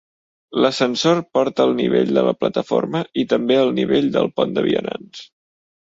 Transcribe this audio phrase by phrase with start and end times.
[0.61, 5.27] L"ascensor porta al nivell de la plataforma i també al nivell del pont de vianants.